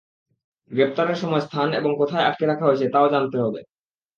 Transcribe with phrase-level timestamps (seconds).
[0.71, 3.59] গ্রেপ্তারের সময়, স্থান এবং কোথায় আটক রাখা হয়েছে, তা-ও জানাতে হবে।